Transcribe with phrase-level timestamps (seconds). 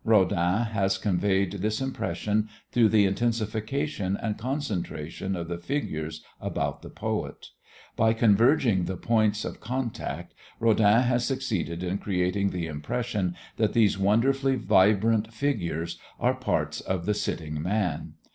[0.03, 6.89] Rodin has conveyed this impression through the intensification and concentration of the figures about the
[6.89, 7.49] poet.
[7.95, 13.99] By converging the points of contact Rodin has succeeded in creating the impression that these
[13.99, 18.13] wonderfully vibrant figures are parts of the sitting man.